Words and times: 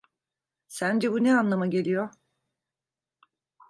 Sence 0.67 1.11
bu 1.11 1.23
ne 1.23 1.35
anlama 1.35 1.67
geliyor? 1.67 2.09